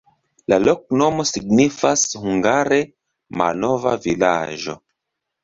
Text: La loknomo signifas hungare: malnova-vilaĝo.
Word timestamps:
La 0.51 0.57
loknomo 0.67 1.25
signifas 1.31 2.05
hungare: 2.23 2.81
malnova-vilaĝo. 3.43 4.77